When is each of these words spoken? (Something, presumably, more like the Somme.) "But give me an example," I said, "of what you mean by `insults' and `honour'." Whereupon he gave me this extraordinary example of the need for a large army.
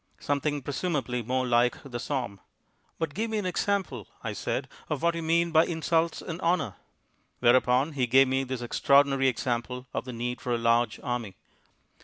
(Something, 0.19 0.63
presumably, 0.63 1.21
more 1.21 1.45
like 1.45 1.77
the 1.85 1.99
Somme.) 1.99 2.39
"But 2.97 3.13
give 3.13 3.29
me 3.29 3.37
an 3.37 3.45
example," 3.45 4.07
I 4.23 4.33
said, 4.33 4.67
"of 4.89 5.03
what 5.03 5.13
you 5.13 5.21
mean 5.21 5.51
by 5.51 5.67
`insults' 5.67 6.23
and 6.23 6.39
`honour'." 6.39 6.73
Whereupon 7.39 7.91
he 7.91 8.07
gave 8.07 8.27
me 8.27 8.43
this 8.43 8.63
extraordinary 8.63 9.27
example 9.27 9.85
of 9.93 10.05
the 10.05 10.11
need 10.13 10.41
for 10.41 10.55
a 10.55 10.57
large 10.57 10.99
army. 11.03 11.35